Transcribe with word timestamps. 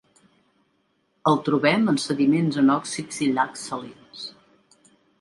El 1.33 1.37
trobem 1.51 1.87
en 1.95 2.01
sediments 2.05 2.59
anòxics 2.65 3.23
i 3.29 3.31
llacs 3.39 3.71
salins. 3.71 4.29